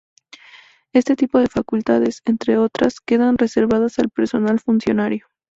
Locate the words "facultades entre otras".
1.45-3.01